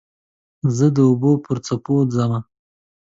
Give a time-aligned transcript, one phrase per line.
[0.75, 2.39] زه د اوبو پر څپو ځمه